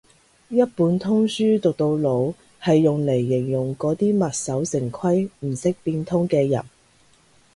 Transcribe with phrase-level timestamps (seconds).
[0.49, 6.63] 一本通書讀到老係用嚟形容嗰啲墨守成規唔識變通嘅人